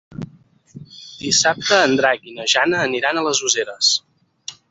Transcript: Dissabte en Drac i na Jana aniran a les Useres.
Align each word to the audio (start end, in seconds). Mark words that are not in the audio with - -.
Dissabte 1.25 1.77
en 1.89 1.93
Drac 2.01 2.25
i 2.31 2.33
na 2.39 2.47
Jana 2.55 2.79
aniran 2.87 3.19
a 3.19 3.25
les 3.27 3.45
Useres. 3.51 3.93